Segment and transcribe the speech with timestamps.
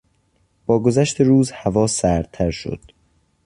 [0.65, 2.79] با گذشت روز هوا سردتر شد.